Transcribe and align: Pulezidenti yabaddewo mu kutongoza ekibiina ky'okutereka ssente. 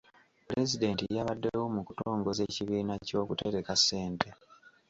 Pulezidenti 0.47 1.03
yabaddewo 1.17 1.65
mu 1.75 1.81
kutongoza 1.87 2.41
ekibiina 2.47 2.93
ky'okutereka 3.07 3.73
ssente. 3.79 4.29